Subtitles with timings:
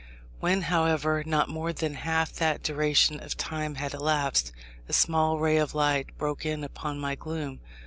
[0.39, 4.51] When, however, not more than half that duration of time had elapsed,
[4.89, 7.59] a small ray of light broke in upon my gloom.